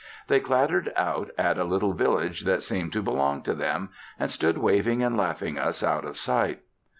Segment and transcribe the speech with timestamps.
[0.29, 4.57] They clattered out at a little village that seemed to belong to them, and stood
[4.57, 6.63] waving and laughing us out of sight.